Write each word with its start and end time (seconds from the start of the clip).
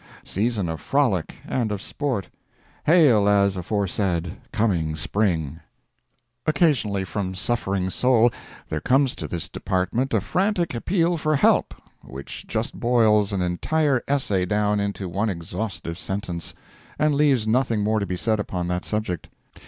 Season 0.23 0.67
of 0.67 0.81
frolic 0.81 1.35
and 1.47 1.71
of 1.71 1.79
sport, 1.79 2.29
Hail, 2.87 3.29
as 3.29 3.55
aforesaid, 3.55 4.35
coming 4.51 4.95
Spring! 4.95 5.59
Occasionally 6.47 7.03
from 7.03 7.35
suffering 7.35 7.91
soul 7.91 8.31
there 8.69 8.81
comes 8.81 9.15
to 9.17 9.27
this 9.27 9.47
department 9.47 10.11
a 10.11 10.19
frantic 10.19 10.73
appeal 10.73 11.17
for 11.17 11.35
help, 11.35 11.75
which 12.01 12.47
just 12.47 12.79
boils 12.79 13.31
an 13.31 13.43
entire 13.43 14.03
essay 14.07 14.43
down 14.43 14.79
into 14.79 15.07
one 15.07 15.29
exhaustive 15.29 15.99
sentence, 15.99 16.55
and 16.97 17.13
leaves 17.13 17.45
nothing 17.45 17.83
more 17.83 17.99
to 17.99 18.07
be 18.07 18.17
said 18.17 18.39
upon 18.39 18.67
that 18.69 18.83
subject. 18.85 19.29